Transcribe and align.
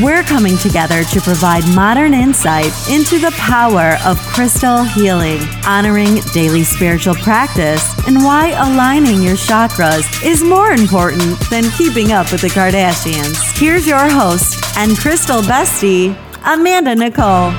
We're 0.00 0.22
coming 0.22 0.56
together 0.56 1.04
to 1.04 1.20
provide 1.20 1.64
modern 1.74 2.14
insight 2.14 2.72
into 2.88 3.18
the 3.18 3.30
power 3.32 3.98
of 4.06 4.16
crystal 4.20 4.82
healing, 4.82 5.42
honoring 5.66 6.20
daily 6.32 6.64
spiritual 6.64 7.14
practice, 7.16 7.84
and 8.06 8.24
why 8.24 8.52
aligning 8.52 9.20
your 9.22 9.34
chakras 9.34 10.24
is 10.24 10.42
more 10.42 10.70
important 10.72 11.38
than 11.50 11.64
keeping 11.72 12.10
up 12.10 12.32
with 12.32 12.40
the 12.40 12.48
Kardashians. 12.48 13.36
Here's 13.58 13.86
your 13.86 14.08
host 14.08 14.64
and 14.78 14.96
crystal 14.96 15.42
bestie, 15.42 16.16
Amanda 16.42 16.94
Nicole. 16.94 17.50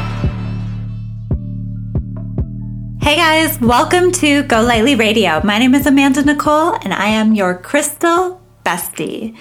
Hey 3.00 3.18
guys, 3.18 3.62
welcome 3.62 4.12
to 4.14 4.42
Go 4.42 4.64
Lightly 4.64 4.96
Radio. 4.96 5.40
My 5.44 5.60
name 5.60 5.76
is 5.76 5.86
Amanda 5.86 6.24
Nicole 6.24 6.74
and 6.82 6.96
I 6.96 7.10
am 7.10 7.36
your 7.36 7.56
crystal 7.56 8.43
bestie. 8.64 9.38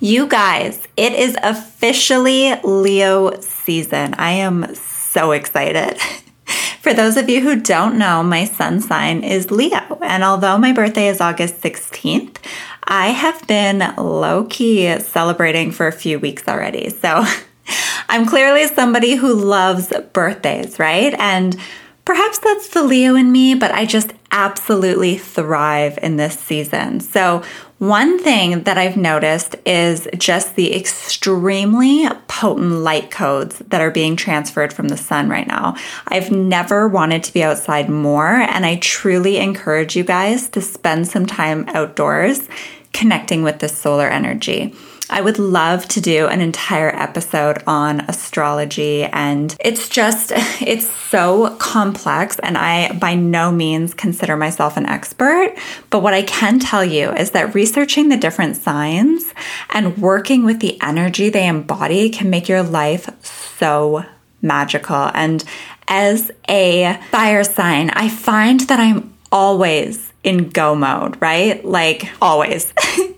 You 0.00 0.26
guys, 0.26 0.86
it 0.96 1.12
is 1.12 1.36
officially 1.42 2.54
Leo 2.62 3.38
season. 3.40 4.14
I 4.14 4.32
am 4.32 4.74
so 4.74 5.32
excited. 5.32 5.98
For 6.80 6.92
those 6.92 7.16
of 7.16 7.30
you 7.30 7.40
who 7.40 7.60
don't 7.60 7.98
know, 7.98 8.22
my 8.22 8.44
sun 8.44 8.80
sign 8.80 9.24
is 9.24 9.50
Leo. 9.50 9.98
And 10.02 10.22
although 10.22 10.58
my 10.58 10.72
birthday 10.72 11.08
is 11.08 11.20
August 11.20 11.62
16th, 11.62 12.36
I 12.84 13.08
have 13.08 13.46
been 13.46 13.94
low 13.96 14.44
key 14.44 14.98
celebrating 14.98 15.70
for 15.70 15.86
a 15.86 15.92
few 15.92 16.18
weeks 16.18 16.46
already. 16.46 16.90
So 16.90 17.24
I'm 18.10 18.26
clearly 18.26 18.66
somebody 18.66 19.14
who 19.14 19.32
loves 19.32 19.92
birthdays, 20.12 20.78
right? 20.78 21.14
And 21.14 21.56
Perhaps 22.04 22.38
that's 22.38 22.68
the 22.68 22.82
Leo 22.82 23.14
in 23.14 23.32
me, 23.32 23.54
but 23.54 23.72
I 23.72 23.86
just 23.86 24.12
absolutely 24.34 25.16
thrive 25.16 25.96
in 26.02 26.16
this 26.16 26.38
season. 26.38 26.98
So, 27.00 27.42
one 27.78 28.18
thing 28.18 28.64
that 28.64 28.78
I've 28.78 28.96
noticed 28.96 29.56
is 29.64 30.08
just 30.16 30.56
the 30.56 30.74
extremely 30.74 32.08
potent 32.28 32.70
light 32.70 33.10
codes 33.10 33.58
that 33.58 33.80
are 33.80 33.90
being 33.90 34.16
transferred 34.16 34.72
from 34.72 34.88
the 34.88 34.96
sun 34.96 35.28
right 35.28 35.46
now. 35.46 35.76
I've 36.08 36.30
never 36.30 36.88
wanted 36.88 37.22
to 37.24 37.32
be 37.32 37.42
outside 37.42 37.88
more, 37.88 38.28
and 38.28 38.66
I 38.66 38.76
truly 38.76 39.38
encourage 39.38 39.96
you 39.96 40.04
guys 40.04 40.48
to 40.50 40.60
spend 40.60 41.08
some 41.08 41.26
time 41.26 41.68
outdoors 41.68 42.48
connecting 42.92 43.42
with 43.42 43.58
this 43.58 43.76
solar 43.76 44.08
energy. 44.08 44.74
I 45.14 45.20
would 45.20 45.38
love 45.38 45.86
to 45.90 46.00
do 46.00 46.26
an 46.26 46.40
entire 46.40 46.90
episode 46.90 47.62
on 47.68 48.00
astrology 48.08 49.04
and 49.04 49.54
it's 49.60 49.88
just 49.88 50.32
it's 50.60 50.90
so 50.90 51.54
complex 51.58 52.40
and 52.40 52.58
I 52.58 52.92
by 52.94 53.14
no 53.14 53.52
means 53.52 53.94
consider 53.94 54.36
myself 54.36 54.76
an 54.76 54.86
expert, 54.86 55.54
but 55.90 56.02
what 56.02 56.14
I 56.14 56.22
can 56.22 56.58
tell 56.58 56.84
you 56.84 57.12
is 57.12 57.30
that 57.30 57.54
researching 57.54 58.08
the 58.08 58.16
different 58.16 58.56
signs 58.56 59.32
and 59.70 59.98
working 59.98 60.44
with 60.44 60.58
the 60.58 60.82
energy 60.82 61.28
they 61.28 61.46
embody 61.46 62.10
can 62.10 62.28
make 62.28 62.48
your 62.48 62.64
life 62.64 63.08
so 63.22 64.04
magical. 64.42 65.12
And 65.14 65.44
as 65.86 66.32
a 66.48 66.98
fire 67.12 67.44
sign, 67.44 67.90
I 67.90 68.08
find 68.08 68.58
that 68.62 68.80
I'm 68.80 69.14
always 69.30 70.12
in 70.24 70.48
go 70.48 70.74
mode, 70.74 71.22
right? 71.22 71.64
Like 71.64 72.10
always. 72.20 72.74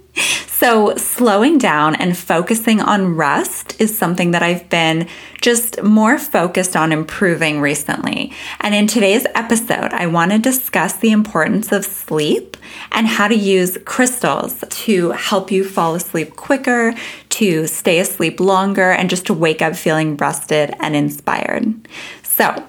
So, 0.59 0.97
slowing 0.97 1.59
down 1.59 1.97
and 1.97 2.17
focusing 2.17 2.81
on 2.81 3.15
rest 3.15 3.79
is 3.79 3.97
something 3.97 4.31
that 4.31 4.43
I've 4.43 4.71
been 4.71 5.07
just 5.43 5.83
more 5.83 6.19
focused 6.19 6.75
on 6.75 6.93
improving 6.93 7.61
recently. 7.61 8.33
And 8.61 8.75
in 8.75 8.87
today's 8.87 9.27
episode, 9.35 9.93
I 9.93 10.07
want 10.07 10.33
to 10.33 10.39
discuss 10.39 10.95
the 10.95 11.11
importance 11.11 11.73
of 11.73 11.85
sleep 11.85 12.57
and 12.91 13.07
how 13.07 13.29
to 13.29 13.35
use 13.35 13.77
crystals 13.85 14.65
to 14.71 15.11
help 15.11 15.51
you 15.51 15.63
fall 15.63 15.95
asleep 15.95 16.37
quicker, 16.37 16.95
to 17.29 17.67
stay 17.67 17.99
asleep 17.99 18.41
longer, 18.41 18.91
and 18.93 19.11
just 19.11 19.27
to 19.27 19.35
wake 19.35 19.61
up 19.61 19.77
feeling 19.77 20.17
rested 20.17 20.75
and 20.81 20.97
inspired. 20.97 21.87
So, 22.23 22.67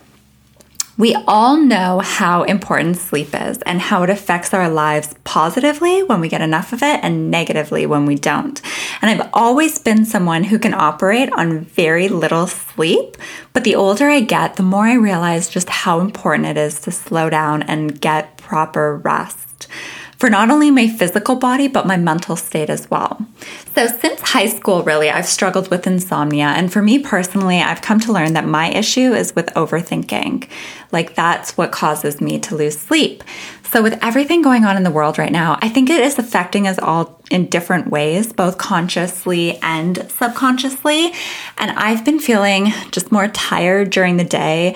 we 0.98 1.16
all 1.28 1.58
know 1.58 2.00
how 2.00 2.44
important 2.44 2.98
sleep 2.98 3.30
is 3.34 3.62
and 3.62 3.80
how 3.80 4.02
it 4.02 4.10
affects 4.10 4.54
our 4.54 4.68
lives 4.68 5.14
positively 5.24 6.02
when 6.02 6.20
we 6.20 6.28
get 6.28 6.42
enough 6.42 6.74
of 6.74 6.82
it 6.82 7.00
and 7.04 7.30
negatively 7.30 7.86
when 7.86 8.06
we 8.06 8.16
don't. 8.16 8.62
And 9.02 9.12
I've 9.12 9.30
always 9.32 9.78
been 9.78 10.06
someone 10.06 10.44
who 10.44 10.58
can 10.58 10.74
operate 10.74 11.32
on 11.34 11.62
very 11.62 12.10
little 12.10 12.48
sleep, 12.48 13.16
but 13.54 13.64
the 13.64 13.76
older 13.76 14.10
I 14.10 14.22
get, 14.22 14.56
the 14.56 14.64
more 14.64 14.86
I 14.86 14.96
realize 14.96 15.50
just 15.50 15.70
how 15.70 16.00
important 16.00 16.48
it 16.48 16.58
is 16.58 16.80
to 16.82 16.92
slow 16.92 17.30
down 17.30 17.62
and 17.64 18.02
get 18.02 18.38
proper 18.38 18.98
rest 18.98 19.68
for 20.18 20.30
not 20.30 20.50
only 20.50 20.72
my 20.72 20.88
physical 20.88 21.36
body, 21.36 21.68
but 21.68 21.86
my 21.86 21.98
mental 21.98 22.36
state 22.36 22.70
as 22.70 22.90
well. 22.90 23.26
So, 23.76 23.88
since 23.88 24.20
high 24.22 24.48
school, 24.48 24.84
really, 24.84 25.10
I've 25.10 25.28
struggled 25.28 25.70
with 25.70 25.86
insomnia. 25.86 26.48
And 26.48 26.74
for 26.74 26.82
me 26.82 27.00
personally, 27.00 27.60
I've 27.60 27.82
come 27.82 28.00
to 28.02 28.12
learn 28.12 28.34
that 28.34 28.46
my 28.46 28.70
issue 28.72 29.14
is 29.14 29.36
with 29.36 29.48
overthinking. 29.54 30.50
Like, 30.92 31.16
that's 31.16 31.56
what 31.56 31.72
causes 31.72 32.20
me 32.20 32.40
to 32.40 32.56
lose 32.56 32.80
sleep. 32.80 33.24
So, 33.72 33.84
with 33.84 34.00
everything 34.02 34.42
going 34.42 34.66
on 34.66 34.78
in 34.78 34.84
the 34.84 34.92
world 34.92 35.20
right 35.20 35.32
now, 35.32 35.60
I 35.62 35.70
think 35.70 35.90
it 35.90 36.02
is 36.02 36.18
affecting 36.18 36.68
us 36.68 36.80
all 36.80 37.22
in 37.30 37.48
different 37.48 37.90
ways, 37.92 38.34
both 38.34 38.58
consciously 38.58 39.58
and 39.62 40.10
subconsciously. 40.10 41.12
And 41.58 41.72
I've 41.72 42.06
been 42.06 42.20
feeling 42.20 42.72
just 42.92 43.12
more 43.12 43.28
tired 43.28 43.92
during 43.92 44.18
the 44.18 44.24
day 44.24 44.76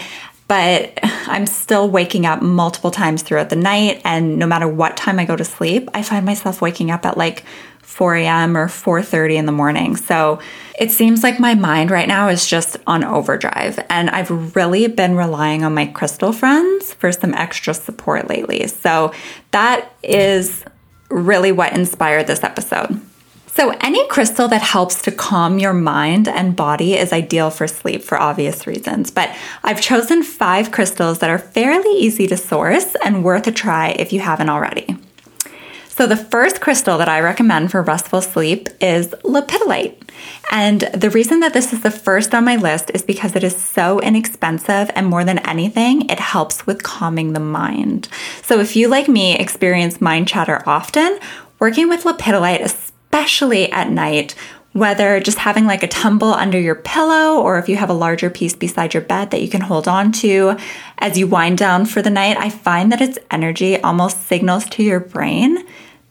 but 0.51 0.99
I'm 1.01 1.45
still 1.45 1.89
waking 1.89 2.25
up 2.25 2.41
multiple 2.41 2.91
times 2.91 3.21
throughout 3.21 3.49
the 3.49 3.55
night. 3.55 4.01
And 4.03 4.37
no 4.37 4.45
matter 4.45 4.67
what 4.67 4.97
time 4.97 5.17
I 5.17 5.23
go 5.23 5.37
to 5.37 5.45
sleep, 5.45 5.87
I 5.93 6.03
find 6.03 6.25
myself 6.25 6.61
waking 6.61 6.91
up 6.91 7.05
at 7.05 7.15
like 7.15 7.45
4 7.83 8.15
a.m. 8.15 8.57
or 8.57 8.67
4:30 8.67 9.37
in 9.37 9.45
the 9.45 9.53
morning. 9.53 9.95
So 9.95 10.41
it 10.77 10.91
seems 10.91 11.23
like 11.23 11.39
my 11.39 11.55
mind 11.55 11.89
right 11.89 12.05
now 12.05 12.27
is 12.27 12.45
just 12.45 12.75
on 12.85 13.05
overdrive. 13.05 13.79
And 13.89 14.09
I've 14.09 14.53
really 14.53 14.87
been 14.87 15.15
relying 15.15 15.63
on 15.63 15.73
my 15.73 15.85
crystal 15.85 16.33
friends 16.33 16.95
for 16.95 17.13
some 17.13 17.33
extra 17.33 17.73
support 17.73 18.27
lately. 18.27 18.67
So 18.67 19.13
that 19.51 19.93
is 20.03 20.65
really 21.09 21.53
what 21.53 21.71
inspired 21.71 22.27
this 22.27 22.43
episode. 22.43 22.99
So, 23.53 23.71
any 23.81 24.07
crystal 24.07 24.47
that 24.47 24.61
helps 24.61 25.01
to 25.01 25.11
calm 25.11 25.59
your 25.59 25.73
mind 25.73 26.29
and 26.29 26.55
body 26.55 26.93
is 26.93 27.11
ideal 27.11 27.49
for 27.49 27.67
sleep 27.67 28.01
for 28.01 28.17
obvious 28.17 28.65
reasons. 28.65 29.11
But 29.11 29.35
I've 29.61 29.81
chosen 29.81 30.23
five 30.23 30.71
crystals 30.71 31.19
that 31.19 31.29
are 31.29 31.37
fairly 31.37 31.91
easy 31.97 32.27
to 32.27 32.37
source 32.37 32.95
and 33.03 33.25
worth 33.25 33.47
a 33.47 33.51
try 33.51 33.89
if 33.89 34.13
you 34.13 34.21
haven't 34.21 34.49
already. 34.49 34.95
So, 35.89 36.07
the 36.07 36.15
first 36.15 36.61
crystal 36.61 36.97
that 36.97 37.09
I 37.09 37.19
recommend 37.19 37.71
for 37.71 37.81
restful 37.81 38.21
sleep 38.21 38.69
is 38.79 39.09
lepidolite. 39.25 40.01
And 40.49 40.81
the 40.93 41.09
reason 41.09 41.41
that 41.41 41.53
this 41.53 41.73
is 41.73 41.81
the 41.81 41.91
first 41.91 42.33
on 42.33 42.45
my 42.45 42.55
list 42.55 42.89
is 42.93 43.01
because 43.01 43.35
it 43.35 43.43
is 43.43 43.55
so 43.55 43.99
inexpensive, 43.99 44.89
and 44.95 45.07
more 45.07 45.25
than 45.25 45.39
anything, 45.39 46.09
it 46.09 46.19
helps 46.19 46.65
with 46.65 46.83
calming 46.83 47.33
the 47.33 47.41
mind. 47.41 48.07
So, 48.43 48.61
if 48.61 48.77
you, 48.77 48.87
like 48.87 49.09
me, 49.09 49.37
experience 49.37 49.99
mind 49.99 50.29
chatter 50.29 50.63
often, 50.65 51.19
working 51.59 51.89
with 51.89 52.05
lepidolite, 52.05 52.61
especially 53.11 53.69
at 53.73 53.89
night, 53.89 54.35
whether 54.71 55.19
just 55.19 55.39
having 55.39 55.65
like 55.65 55.83
a 55.83 55.87
tumble 55.87 56.33
under 56.33 56.57
your 56.57 56.75
pillow 56.75 57.41
or 57.41 57.59
if 57.59 57.67
you 57.67 57.75
have 57.75 57.89
a 57.89 57.93
larger 57.93 58.29
piece 58.29 58.55
beside 58.55 58.93
your 58.93 59.03
bed 59.03 59.31
that 59.31 59.41
you 59.41 59.49
can 59.49 59.59
hold 59.59 59.85
on 59.85 60.13
to 60.13 60.55
as 60.99 61.17
you 61.17 61.27
wind 61.27 61.57
down 61.57 61.85
for 61.85 62.01
the 62.01 62.09
night, 62.09 62.37
I 62.37 62.49
find 62.49 62.89
that 62.89 63.01
its 63.01 63.19
energy 63.29 63.77
almost 63.81 64.27
signals 64.27 64.65
to 64.69 64.83
your 64.83 65.01
brain 65.01 65.57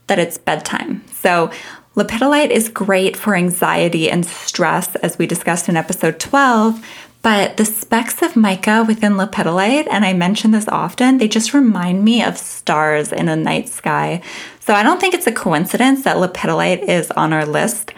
that 0.08 0.18
it's 0.18 0.36
bedtime. 0.36 1.02
So, 1.10 1.50
lepidolite 1.96 2.50
is 2.50 2.68
great 2.68 3.16
for 3.16 3.34
anxiety 3.34 4.10
and 4.10 4.26
stress, 4.26 4.94
as 4.96 5.16
we 5.16 5.26
discussed 5.26 5.70
in 5.70 5.76
episode 5.76 6.20
12. 6.20 6.84
But 7.22 7.58
the 7.58 7.66
specks 7.66 8.22
of 8.22 8.34
mica 8.34 8.84
within 8.86 9.14
lepidolite, 9.14 9.86
and 9.90 10.04
I 10.04 10.14
mention 10.14 10.52
this 10.52 10.68
often, 10.68 11.18
they 11.18 11.28
just 11.28 11.52
remind 11.52 12.02
me 12.02 12.22
of 12.22 12.38
stars 12.38 13.12
in 13.12 13.28
a 13.28 13.36
night 13.36 13.68
sky. 13.68 14.22
So 14.60 14.72
I 14.72 14.82
don't 14.82 15.00
think 15.00 15.14
it's 15.14 15.26
a 15.26 15.32
coincidence 15.32 16.04
that 16.04 16.16
lepidolite 16.16 16.82
is 16.82 17.10
on 17.10 17.32
our 17.32 17.44
list 17.44 17.92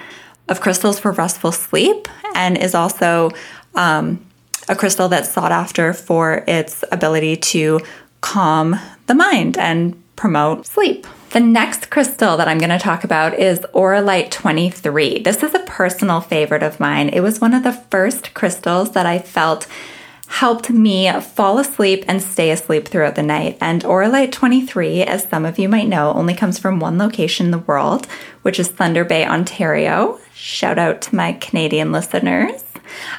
of 0.49 0.61
crystals 0.61 0.99
for 0.99 1.13
restful 1.13 1.53
sleep 1.53 2.09
and 2.35 2.59
is 2.59 2.75
also 2.75 3.31
um, 3.77 4.25
a 4.69 4.75
crystal 4.75 5.09
that's 5.09 5.31
sought 5.31 5.53
after 5.53 5.93
for 5.93 6.45
its 6.49 6.85
ability 6.91 7.37
to 7.37 7.81
calm 8.23 8.77
the 9.07 9.15
mind 9.15 9.57
and 9.57 10.03
promote 10.17 10.67
sleep. 10.67 11.07
The 11.33 11.41
next 11.41 11.89
crystal 11.89 12.37
that 12.37 12.47
I'm 12.47 12.59
going 12.59 12.69
to 12.69 12.79
talk 12.79 13.05
about 13.05 13.39
is 13.39 13.61
Auralite 13.75 14.31
23. 14.31 15.21
This 15.21 15.43
is 15.43 15.55
a 15.55 15.61
personal 15.61 16.21
favorite 16.21 16.63
of 16.63 16.79
mine. 16.79 17.09
It 17.09 17.21
was 17.21 17.41
one 17.41 17.55
of 17.55 17.63
the 17.63 17.73
first 17.73 18.35
crystals 18.35 18.91
that 18.91 19.07
I 19.07 19.19
felt 19.19 19.67
helped 20.27 20.69
me 20.69 21.11
fall 21.21 21.59
asleep 21.59 22.05
and 22.07 22.23
stay 22.23 22.51
asleep 22.51 22.87
throughout 22.87 23.15
the 23.15 23.23
night. 23.23 23.57
And 23.63 23.83
Auralite 23.83 24.31
23, 24.31 25.05
as 25.05 25.27
some 25.27 25.47
of 25.47 25.59
you 25.59 25.71
might 25.71 25.89
know, 25.89 26.13
only 26.13 26.35
comes 26.35 26.59
from 26.59 26.81
one 26.81 26.99
location 26.99 27.47
in 27.47 27.51
the 27.51 27.59
world, 27.59 28.07
which 28.43 28.61
is 28.61 28.69
Thunder 28.69 29.03
Bay, 29.03 29.25
Ontario. 29.25 30.21
Shout 30.35 30.79
out 30.79 31.01
to 31.03 31.17
my 31.17 31.33
Canadian 31.33 31.93
listeners. 31.93 32.63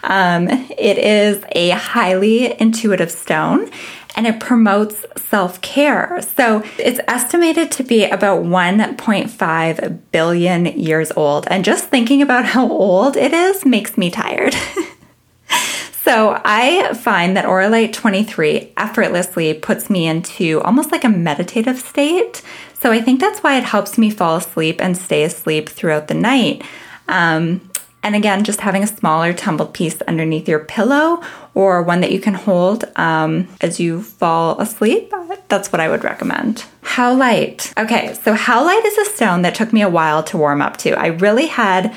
Um, 0.04 0.50
it 0.50 1.00
is 1.00 1.44
a 1.54 1.70
highly 1.70 2.60
intuitive 2.62 3.10
stone 3.10 3.72
and 4.16 4.28
it 4.28 4.40
promotes 4.40 5.06
self 5.16 5.62
care. 5.62 6.22
So 6.36 6.64
it's 6.78 7.00
estimated 7.08 7.72
to 7.72 7.84
be 7.84 8.06
about 8.06 8.44
1.5 8.44 10.00
billion 10.12 10.66
years 10.66 11.12
old. 11.16 11.48
And 11.50 11.66
just 11.66 11.86
thinking 11.86 12.22
about 12.22 12.46
how 12.46 12.70
old 12.70 13.18
it 13.18 13.34
is 13.34 13.66
makes 13.66 13.98
me 13.98 14.10
tired. 14.12 14.56
So 16.04 16.38
I 16.44 16.94
find 16.96 17.38
that 17.38 17.46
Auralite 17.46 17.94
23 17.94 18.74
effortlessly 18.76 19.54
puts 19.54 19.90
me 19.90 20.06
into 20.06 20.60
almost 20.60 20.92
like 20.92 21.06
a 21.06 21.10
meditative 21.10 21.80
state. 21.80 22.42
So 22.74 22.92
I 22.92 23.00
think 23.02 23.22
that's 23.22 23.40
why 23.40 23.58
it 23.58 23.64
helps 23.64 23.98
me 23.98 24.10
fall 24.10 24.36
asleep 24.36 24.82
and 24.82 24.98
stay 24.98 25.24
asleep 25.24 25.70
throughout 25.70 26.10
the 26.10 26.14
night. 26.14 26.62
Um, 27.08 27.62
and 28.04 28.16
again, 28.16 28.44
just 28.44 28.62
having 28.62 28.84
a 28.84 28.88
smaller 28.88 29.34
tumbled 29.34 29.74
piece 29.74 30.02
underneath 30.04 30.48
your 30.48 30.60
pillow 30.60 31.24
or 31.54 31.82
one 31.82 32.02
that 32.02 32.12
you 32.12 32.20
can 32.20 32.34
hold 32.34 32.84
um, 32.98 33.48
as 33.62 33.80
you 33.80 34.04
fall 34.04 34.60
asleep, 34.60 35.12
that's 35.48 35.72
what 35.72 35.80
I 35.80 35.90
would 35.90 36.04
recommend. 36.04 36.66
Howlite. 36.84 37.76
Okay, 37.82 38.14
so 38.14 38.36
Howlite 38.36 38.86
is 38.86 38.98
a 38.98 39.06
stone 39.06 39.42
that 39.44 39.56
took 39.56 39.72
me 39.72 39.82
a 39.82 39.90
while 39.90 40.22
to 40.24 40.38
warm 40.38 40.62
up 40.62 40.78
to. 40.78 40.92
I 40.92 41.08
really 41.08 41.48
had 41.48 41.96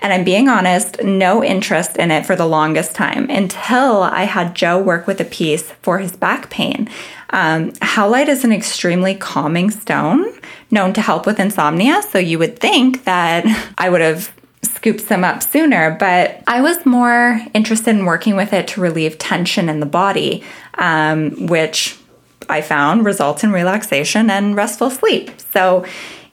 and 0.00 0.12
I'm 0.12 0.24
being 0.24 0.48
honest, 0.48 1.02
no 1.02 1.42
interest 1.42 1.96
in 1.96 2.10
it 2.10 2.26
for 2.26 2.36
the 2.36 2.46
longest 2.46 2.94
time 2.94 3.30
until 3.30 4.02
I 4.02 4.24
had 4.24 4.54
Joe 4.54 4.78
work 4.78 5.06
with 5.06 5.20
a 5.20 5.24
piece 5.24 5.70
for 5.82 5.98
his 5.98 6.14
back 6.14 6.50
pain. 6.50 6.90
Um, 7.30 7.70
howlite 7.72 8.28
is 8.28 8.44
an 8.44 8.52
extremely 8.52 9.14
calming 9.14 9.70
stone 9.70 10.26
known 10.70 10.92
to 10.92 11.00
help 11.00 11.26
with 11.26 11.40
insomnia. 11.40 12.02
So 12.02 12.18
you 12.18 12.38
would 12.38 12.58
think 12.58 13.04
that 13.04 13.46
I 13.78 13.88
would 13.88 14.00
have 14.00 14.33
scooped 14.64 15.08
them 15.08 15.24
up 15.24 15.42
sooner, 15.42 15.96
but 15.98 16.42
I 16.46 16.60
was 16.60 16.84
more 16.84 17.40
interested 17.54 17.90
in 17.90 18.04
working 18.04 18.36
with 18.36 18.52
it 18.52 18.68
to 18.68 18.80
relieve 18.80 19.18
tension 19.18 19.68
in 19.68 19.80
the 19.80 19.86
body, 19.86 20.42
um, 20.78 21.46
which 21.46 21.98
I 22.48 22.60
found 22.60 23.04
results 23.04 23.44
in 23.44 23.52
relaxation 23.52 24.30
and 24.30 24.56
restful 24.56 24.90
sleep. 24.90 25.30
So 25.52 25.84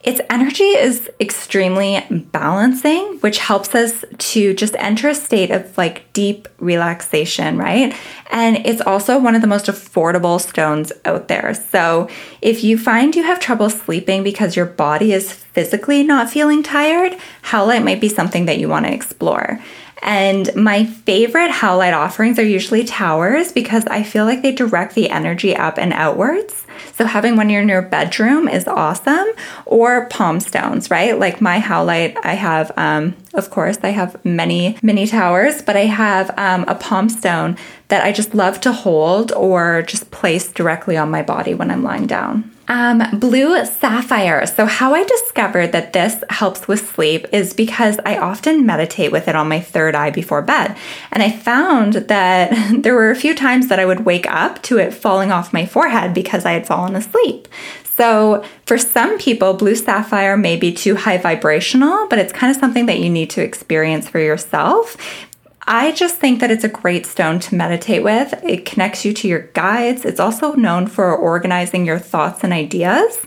its 0.03 0.19
energy 0.29 0.63
is 0.63 1.09
extremely 1.19 2.03
balancing, 2.31 3.19
which 3.19 3.37
helps 3.37 3.75
us 3.75 4.03
to 4.17 4.53
just 4.53 4.75
enter 4.79 5.09
a 5.09 5.15
state 5.15 5.51
of 5.51 5.77
like 5.77 6.11
deep 6.13 6.47
relaxation, 6.59 7.57
right? 7.57 7.95
And 8.31 8.57
it's 8.65 8.81
also 8.81 9.19
one 9.19 9.35
of 9.35 9.41
the 9.41 9.47
most 9.47 9.67
affordable 9.67 10.41
stones 10.41 10.91
out 11.05 11.27
there. 11.27 11.53
So 11.53 12.09
if 12.41 12.63
you 12.63 12.77
find 12.77 13.15
you 13.15 13.23
have 13.23 13.39
trouble 13.39 13.69
sleeping 13.69 14.23
because 14.23 14.55
your 14.55 14.65
body 14.65 15.13
is 15.13 15.31
physically 15.31 16.03
not 16.03 16.29
feeling 16.29 16.63
tired, 16.63 17.15
Howlite 17.43 17.83
might 17.83 18.01
be 18.01 18.09
something 18.09 18.45
that 18.45 18.57
you 18.57 18.67
want 18.67 18.87
to 18.87 18.93
explore. 18.93 19.59
And 20.01 20.53
my 20.55 20.85
favorite 20.85 21.51
Howlite 21.51 21.95
offerings 21.95 22.39
are 22.39 22.43
usually 22.43 22.83
towers 22.83 23.51
because 23.51 23.85
I 23.85 24.01
feel 24.01 24.25
like 24.25 24.41
they 24.41 24.51
direct 24.51 24.95
the 24.95 25.11
energy 25.11 25.55
up 25.55 25.77
and 25.77 25.93
outwards. 25.93 26.60
So 26.93 27.05
having 27.05 27.35
one 27.35 27.49
in 27.49 27.69
your 27.69 27.81
bedroom 27.81 28.47
is 28.47 28.67
awesome. 28.67 29.27
Or 29.65 30.07
palm 30.07 30.39
stones, 30.39 30.89
right? 30.89 31.17
Like 31.17 31.41
my 31.41 31.59
Howlite, 31.59 32.17
I 32.23 32.33
have, 32.33 32.71
um, 32.77 33.15
of 33.33 33.49
course, 33.49 33.77
I 33.83 33.89
have 33.89 34.23
many 34.25 34.77
mini 34.81 35.07
towers, 35.07 35.61
but 35.61 35.75
I 35.75 35.85
have 35.85 36.31
um, 36.37 36.65
a 36.67 36.75
palm 36.75 37.09
stone 37.09 37.57
that 37.91 38.05
I 38.05 38.13
just 38.13 38.33
love 38.33 38.61
to 38.61 38.71
hold 38.71 39.33
or 39.33 39.81
just 39.81 40.11
place 40.11 40.49
directly 40.49 40.95
on 40.95 41.11
my 41.11 41.21
body 41.21 41.53
when 41.53 41.69
I'm 41.69 41.83
lying 41.83 42.07
down. 42.07 42.49
Um, 42.69 43.03
blue 43.19 43.65
sapphire. 43.65 44.45
So, 44.45 44.65
how 44.65 44.95
I 44.95 45.03
discovered 45.03 45.73
that 45.73 45.91
this 45.91 46.23
helps 46.29 46.69
with 46.69 46.89
sleep 46.89 47.25
is 47.33 47.53
because 47.53 47.99
I 48.05 48.17
often 48.17 48.65
meditate 48.65 49.11
with 49.11 49.27
it 49.27 49.35
on 49.35 49.49
my 49.49 49.59
third 49.59 49.93
eye 49.93 50.09
before 50.09 50.41
bed. 50.41 50.77
And 51.11 51.21
I 51.21 51.31
found 51.31 51.95
that 51.95 52.81
there 52.81 52.95
were 52.95 53.11
a 53.11 53.15
few 53.15 53.35
times 53.35 53.67
that 53.67 53.79
I 53.79 53.85
would 53.85 54.05
wake 54.05 54.25
up 54.25 54.63
to 54.63 54.77
it 54.77 54.93
falling 54.93 55.33
off 55.33 55.51
my 55.51 55.65
forehead 55.65 56.13
because 56.13 56.45
I 56.45 56.53
had 56.53 56.65
fallen 56.65 56.95
asleep. 56.95 57.49
So, 57.97 58.41
for 58.65 58.77
some 58.77 59.17
people, 59.19 59.53
blue 59.53 59.75
sapphire 59.75 60.37
may 60.37 60.55
be 60.55 60.71
too 60.71 60.95
high 60.95 61.17
vibrational, 61.17 62.07
but 62.07 62.19
it's 62.19 62.31
kind 62.31 62.55
of 62.55 62.57
something 62.57 62.85
that 62.85 62.99
you 62.99 63.09
need 63.09 63.31
to 63.31 63.43
experience 63.43 64.07
for 64.07 64.19
yourself 64.19 64.95
I 65.73 65.93
just 65.93 66.17
think 66.17 66.41
that 66.41 66.51
it's 66.51 66.65
a 66.65 66.67
great 66.69 67.05
stone 67.05 67.39
to 67.39 67.55
meditate 67.55 68.03
with. 68.03 68.33
It 68.43 68.65
connects 68.65 69.05
you 69.05 69.13
to 69.13 69.27
your 69.29 69.43
guides. 69.53 70.03
It's 70.03 70.19
also 70.19 70.51
known 70.51 70.85
for 70.85 71.15
organizing 71.15 71.85
your 71.85 71.97
thoughts 71.97 72.43
and 72.43 72.51
ideas. 72.51 73.17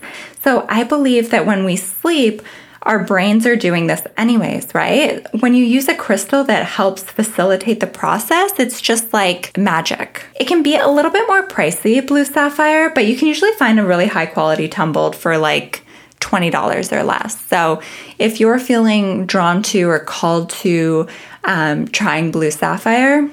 So 0.43 0.63
I 0.69 0.83
believe 0.83 1.31
that 1.31 1.47
when 1.47 1.65
we 1.65 1.75
sleep, 1.75 2.43
our 2.83 3.03
brains 3.03 3.47
are 3.47 3.55
doing 3.55 3.87
this 3.87 4.03
anyways, 4.15 4.75
right? 4.75 5.25
When 5.41 5.55
you 5.55 5.65
use 5.65 5.87
a 5.87 5.95
crystal 5.95 6.43
that 6.43 6.67
helps 6.67 7.01
facilitate 7.01 7.79
the 7.79 7.87
process, 7.87 8.51
it's 8.59 8.79
just 8.79 9.11
like 9.11 9.57
magic. 9.57 10.23
It 10.39 10.45
can 10.45 10.61
be 10.61 10.75
a 10.75 10.87
little 10.87 11.09
bit 11.09 11.27
more 11.27 11.47
pricey, 11.47 12.05
blue 12.05 12.25
sapphire, 12.25 12.91
but 12.91 13.07
you 13.07 13.17
can 13.17 13.27
usually 13.27 13.53
find 13.53 13.79
a 13.79 13.83
really 13.83 14.05
high 14.05 14.27
quality 14.27 14.69
tumbled 14.69 15.15
for 15.15 15.39
like 15.39 15.81
$20 16.19 16.91
or 16.91 17.03
less. 17.03 17.39
So 17.47 17.81
if 18.17 18.39
you're 18.39 18.59
feeling 18.59 19.25
drawn 19.25 19.61
to 19.63 19.89
or 19.89 19.99
called 19.99 20.49
to 20.51 21.07
um, 21.45 21.87
trying 21.87 22.31
blue 22.31 22.51
sapphire, 22.51 23.29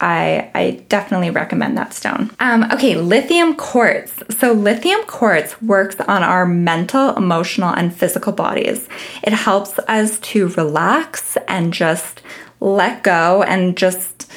I, 0.00 0.50
I, 0.52 0.70
definitely 0.88 1.30
recommend 1.30 1.78
that 1.78 1.94
stone. 1.94 2.32
Um, 2.40 2.64
okay, 2.72 2.96
lithium 2.96 3.54
quartz. 3.54 4.20
So, 4.36 4.52
lithium 4.52 5.04
quartz 5.04 5.62
works 5.62 5.94
on 6.00 6.24
our 6.24 6.44
mental, 6.44 7.14
emotional, 7.14 7.68
and 7.68 7.94
physical 7.94 8.32
bodies. 8.32 8.88
It 9.22 9.32
helps 9.32 9.78
us 9.80 10.18
to 10.18 10.48
relax 10.48 11.36
and 11.46 11.72
just 11.72 12.20
let 12.58 13.04
go 13.04 13.44
and 13.44 13.76
just 13.76 14.28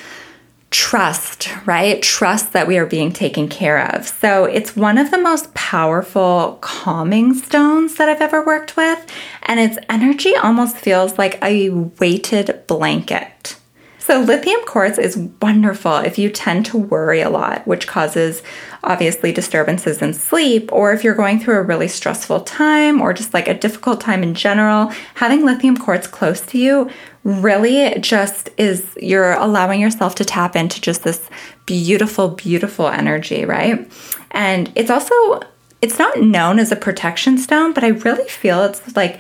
trust, 0.76 1.48
right? 1.66 2.02
Trust 2.02 2.52
that 2.52 2.68
we 2.68 2.78
are 2.78 2.86
being 2.86 3.14
taken 3.14 3.48
care 3.48 3.96
of. 3.96 4.06
So 4.06 4.44
it's 4.44 4.76
one 4.76 4.98
of 4.98 5.10
the 5.10 5.18
most 5.18 5.54
powerful 5.54 6.58
calming 6.60 7.34
stones 7.34 7.96
that 7.96 8.10
I've 8.10 8.20
ever 8.20 8.46
worked 8.46 8.76
with. 8.76 9.00
And 9.44 9.58
its 9.58 9.78
energy 9.90 10.36
almost 10.36 10.76
feels 10.76 11.18
like 11.18 11.42
a 11.42 11.70
weighted 11.70 12.68
blanket. 12.68 13.56
So, 14.06 14.20
lithium 14.20 14.62
quartz 14.66 15.00
is 15.00 15.18
wonderful 15.42 15.96
if 15.96 16.20
you 16.20 16.30
tend 16.30 16.68
to 16.68 16.78
worry 16.78 17.22
a 17.22 17.30
lot, 17.32 17.66
which 17.66 17.88
causes 17.88 18.44
obviously 18.84 19.32
disturbances 19.32 20.00
in 20.00 20.14
sleep, 20.14 20.72
or 20.72 20.94
if 20.94 21.04
you're 21.04 21.16
going 21.16 21.40
through 21.40 21.58
a 21.58 21.64
really 21.64 21.88
stressful 21.88 22.42
time 22.42 23.02
or 23.02 23.14
just 23.14 23.34
like 23.34 23.48
a 23.48 23.56
difficult 23.56 24.00
time 24.00 24.22
in 24.22 24.36
general. 24.36 24.94
Having 25.16 25.44
lithium 25.44 25.76
quartz 25.76 26.06
close 26.06 26.40
to 26.42 26.60
you 26.60 26.88
really 27.24 28.00
just 28.00 28.50
is 28.58 28.96
you're 29.02 29.34
allowing 29.34 29.82
yourself 29.82 30.14
to 30.16 30.24
tap 30.24 30.56
into 30.56 30.80
just 30.80 31.02
this 31.02 31.28
beautiful, 31.66 32.28
beautiful 32.28 32.88
energy, 32.88 33.44
right? 33.44 33.92
And 34.30 34.72
it's 34.76 34.92
also, 34.92 35.16
it's 35.82 35.98
not 35.98 36.22
known 36.22 36.60
as 36.60 36.72
a 36.72 36.76
protection 36.76 37.40
stone, 37.40 37.74
but 37.74 37.84
I 37.84 37.88
really 37.88 38.30
feel 38.30 38.66
it's 38.66 38.96
like, 38.96 39.20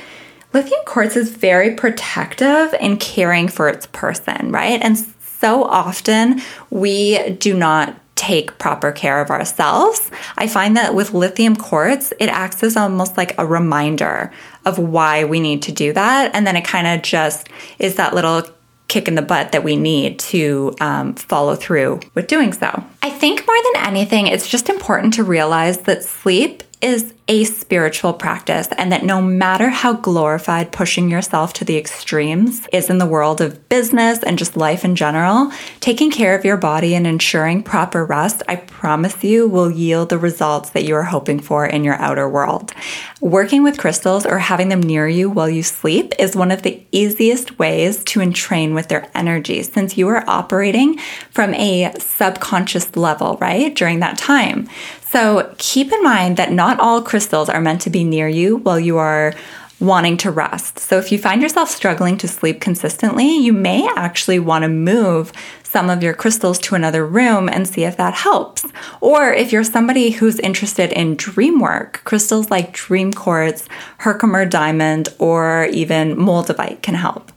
lithium 0.55 0.81
quartz 0.85 1.17
is 1.17 1.29
very 1.29 1.75
protective 1.75 2.73
and 2.79 2.97
caring 2.97 3.49
for 3.49 3.67
its 3.67 3.87
person, 3.87 4.53
right? 4.53 4.81
And 4.81 4.97
so 4.97 5.65
often 5.65 6.41
we 6.69 7.31
do 7.31 7.53
not 7.53 7.99
take 8.15 8.57
proper 8.57 8.93
care 8.93 9.19
of 9.19 9.29
ourselves. 9.29 10.09
I 10.37 10.47
find 10.47 10.77
that 10.77 10.95
with 10.95 11.13
lithium 11.13 11.57
quartz, 11.57 12.13
it 12.21 12.29
acts 12.29 12.63
as 12.63 12.77
almost 12.77 13.17
like 13.17 13.37
a 13.37 13.45
reminder 13.45 14.31
of 14.65 14.79
why 14.79 15.25
we 15.25 15.41
need 15.41 15.61
to 15.63 15.73
do 15.73 15.91
that. 15.91 16.33
And 16.33 16.47
then 16.47 16.55
it 16.55 16.63
kind 16.63 16.87
of 16.87 17.01
just 17.01 17.49
is 17.77 17.95
that 17.95 18.15
little 18.15 18.43
kick 18.87 19.09
in 19.09 19.15
the 19.15 19.21
butt 19.21 19.51
that 19.51 19.63
we 19.65 19.75
need 19.75 20.19
to 20.19 20.73
um, 20.79 21.15
follow 21.15 21.55
through 21.55 21.99
with 22.13 22.27
doing 22.27 22.53
so. 22.53 22.81
I 23.01 23.09
think 23.09 23.45
more 23.45 23.57
than 23.73 23.87
anything, 23.87 24.27
it's 24.27 24.47
just 24.47 24.69
important 24.69 25.15
to 25.15 25.23
realize 25.23 25.79
that 25.79 26.05
sleep 26.05 26.63
is 26.81 27.13
a 27.27 27.43
spiritual 27.43 28.13
practice, 28.13 28.67
and 28.77 28.91
that 28.91 29.03
no 29.03 29.19
matter 29.19 29.69
how 29.69 29.93
glorified 29.93 30.71
pushing 30.71 31.09
yourself 31.09 31.53
to 31.53 31.65
the 31.65 31.75
extremes 31.75 32.67
is 32.71 32.87
in 32.87 32.99
the 32.99 33.05
world 33.05 33.41
of 33.41 33.67
business 33.67 34.21
and 34.21 34.37
just 34.37 34.55
life 34.55 34.85
in 34.85 34.95
general, 34.95 35.51
taking 35.79 36.11
care 36.11 36.37
of 36.37 36.45
your 36.45 36.57
body 36.57 36.93
and 36.93 37.07
ensuring 37.07 37.63
proper 37.63 38.05
rest, 38.05 38.43
I 38.47 38.57
promise 38.57 39.23
you, 39.23 39.47
will 39.47 39.71
yield 39.71 40.09
the 40.09 40.19
results 40.19 40.69
that 40.71 40.83
you 40.83 40.95
are 40.95 41.03
hoping 41.03 41.39
for 41.39 41.65
in 41.65 41.83
your 41.83 41.95
outer 41.95 42.29
world. 42.29 42.73
Working 43.21 43.63
with 43.63 43.79
crystals 43.79 44.27
or 44.27 44.37
having 44.37 44.69
them 44.69 44.81
near 44.81 45.07
you 45.07 45.27
while 45.27 45.49
you 45.49 45.63
sleep 45.63 46.13
is 46.19 46.35
one 46.35 46.51
of 46.51 46.61
the 46.61 46.85
easiest 46.91 47.57
ways 47.57 48.03
to 48.03 48.21
entrain 48.21 48.75
with 48.75 48.87
their 48.87 49.09
energy 49.15 49.63
since 49.63 49.97
you 49.97 50.07
are 50.09 50.23
operating 50.29 50.99
from 51.31 51.55
a 51.55 51.91
subconscious 51.97 52.95
level, 52.95 53.37
right? 53.41 53.75
During 53.75 53.99
that 54.01 54.19
time. 54.19 54.69
So 55.01 55.55
keep 55.57 55.93
in 55.93 56.03
mind 56.03 56.35
that 56.37 56.51
not 56.51 56.79
all 56.79 57.01
crystals 57.15 57.47
are 57.47 57.61
meant 57.61 57.79
to 57.79 57.89
be 57.89 58.03
near 58.03 58.27
you 58.27 58.57
while 58.57 58.77
you 58.77 58.97
are 58.97 59.33
wanting 59.79 60.17
to 60.17 60.31
rest. 60.31 60.79
So 60.79 60.97
if 60.97 61.11
you 61.11 61.17
find 61.17 61.41
yourself 61.41 61.69
struggling 61.69 62.17
to 62.19 62.27
sleep 62.27 62.61
consistently, 62.61 63.37
you 63.37 63.53
may 63.53 63.87
actually 63.95 64.39
want 64.39 64.63
to 64.63 64.69
move 64.69 65.31
some 65.63 65.89
of 65.89 66.01
your 66.01 66.13
crystals 66.13 66.57
to 66.57 66.73
another 66.73 67.05
room 67.05 67.49
and 67.49 67.67
see 67.67 67.83
if 67.83 67.97
that 67.97 68.13
helps. 68.13 68.65
Or 69.01 69.33
if 69.33 69.51
you're 69.51 69.65
somebody 69.65 70.11
who's 70.11 70.39
interested 70.39 70.93
in 70.93 71.17
dream 71.17 71.59
work, 71.59 71.99
crystals 72.05 72.49
like 72.49 72.71
dream 72.71 73.11
quartz, 73.11 73.67
Herkimer 73.97 74.45
diamond, 74.45 75.09
or 75.19 75.65
even 75.73 76.15
moldavite 76.15 76.81
can 76.81 76.95
help. 76.95 77.29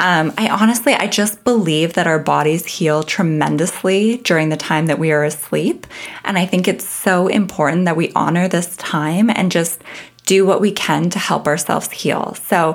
Um, 0.00 0.32
I 0.36 0.48
honestly, 0.48 0.94
I 0.94 1.06
just 1.06 1.44
believe 1.44 1.92
that 1.92 2.08
our 2.08 2.18
bodies 2.18 2.66
heal 2.66 3.04
tremendously 3.04 4.16
during 4.16 4.48
the 4.48 4.56
time 4.56 4.86
that 4.86 4.98
we 4.98 5.12
are 5.12 5.22
asleep. 5.22 5.86
And 6.24 6.36
I 6.36 6.46
think 6.46 6.66
it's 6.66 6.88
so 6.88 7.28
important 7.28 7.84
that 7.84 7.96
we 7.96 8.10
honor 8.16 8.48
this 8.48 8.76
time 8.76 9.30
and 9.30 9.52
just 9.52 9.84
do 10.26 10.44
what 10.46 10.60
we 10.60 10.72
can 10.72 11.10
to 11.10 11.18
help 11.18 11.46
ourselves 11.46 11.90
heal. 11.90 12.34
So, 12.46 12.74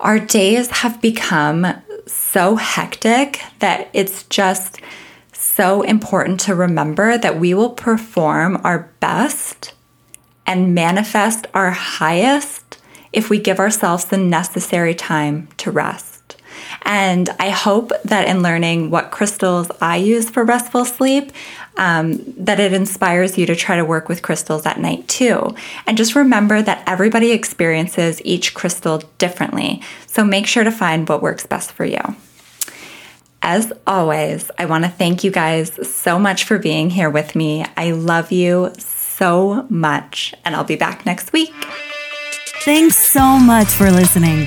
our 0.00 0.18
days 0.18 0.70
have 0.70 1.00
become 1.02 1.66
so 2.06 2.56
hectic 2.56 3.42
that 3.58 3.90
it's 3.92 4.24
just 4.24 4.80
so 5.32 5.82
important 5.82 6.40
to 6.40 6.54
remember 6.54 7.18
that 7.18 7.38
we 7.38 7.52
will 7.52 7.70
perform 7.70 8.60
our 8.64 8.90
best 9.00 9.74
and 10.46 10.74
manifest 10.74 11.46
our 11.52 11.70
highest 11.70 12.78
if 13.12 13.28
we 13.28 13.38
give 13.38 13.58
ourselves 13.58 14.06
the 14.06 14.16
necessary 14.16 14.94
time 14.94 15.48
to 15.58 15.70
rest. 15.70 16.19
And 16.82 17.28
I 17.38 17.50
hope 17.50 17.92
that 18.04 18.26
in 18.26 18.42
learning 18.42 18.90
what 18.90 19.10
crystals 19.10 19.70
I 19.80 19.96
use 19.96 20.30
for 20.30 20.44
restful 20.44 20.84
sleep, 20.84 21.32
um, 21.76 22.22
that 22.36 22.60
it 22.60 22.72
inspires 22.72 23.38
you 23.38 23.46
to 23.46 23.56
try 23.56 23.76
to 23.76 23.84
work 23.84 24.08
with 24.08 24.22
crystals 24.22 24.66
at 24.66 24.80
night 24.80 25.06
too. 25.08 25.54
And 25.86 25.96
just 25.96 26.14
remember 26.14 26.62
that 26.62 26.82
everybody 26.86 27.32
experiences 27.32 28.20
each 28.24 28.54
crystal 28.54 28.98
differently. 29.18 29.82
So 30.06 30.24
make 30.24 30.46
sure 30.46 30.64
to 30.64 30.72
find 30.72 31.08
what 31.08 31.22
works 31.22 31.46
best 31.46 31.72
for 31.72 31.84
you. 31.84 32.00
As 33.42 33.72
always, 33.86 34.50
I 34.58 34.66
want 34.66 34.84
to 34.84 34.90
thank 34.90 35.24
you 35.24 35.30
guys 35.30 35.88
so 35.88 36.18
much 36.18 36.44
for 36.44 36.58
being 36.58 36.90
here 36.90 37.08
with 37.08 37.34
me. 37.34 37.64
I 37.76 37.92
love 37.92 38.32
you 38.32 38.72
so 38.76 39.66
much, 39.70 40.34
and 40.44 40.54
I'll 40.54 40.64
be 40.64 40.76
back 40.76 41.06
next 41.06 41.32
week. 41.32 41.52
Thanks 42.64 42.96
so 42.98 43.38
much 43.38 43.68
for 43.68 43.90
listening. 43.90 44.46